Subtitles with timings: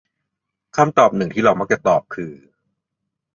[0.75, 2.33] คำตอบหนึ่งที่เรามักจะตอบคือ